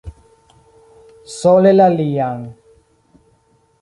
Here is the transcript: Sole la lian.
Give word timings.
Sole 1.33 1.73
la 1.75 1.87
lian. 1.99 2.43